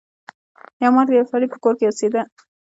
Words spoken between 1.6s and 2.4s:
کور کې اوسیده.